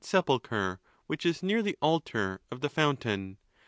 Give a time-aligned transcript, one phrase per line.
[0.03, 3.37] sepulchre which is near the altar of the fountain.